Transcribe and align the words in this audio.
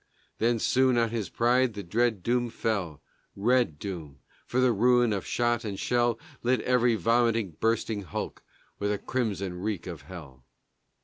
Then 0.39 0.57
soon 0.57 0.97
on 0.97 1.11
his 1.11 1.29
pride 1.29 1.75
the 1.75 1.83
dread 1.83 2.23
doom 2.23 2.49
fell, 2.49 3.03
Red 3.35 3.77
doom, 3.77 4.17
for 4.47 4.59
the 4.59 4.71
ruin 4.71 5.13
of 5.13 5.27
shot 5.27 5.63
and 5.63 5.77
shell 5.79 6.17
Lit 6.41 6.59
every 6.61 6.95
vomiting, 6.95 7.51
bursting 7.59 8.01
hulk 8.01 8.41
With 8.79 8.91
a 8.91 8.97
crimson 8.97 9.59
reek 9.61 9.85
of 9.85 10.01
hell. 10.01 10.43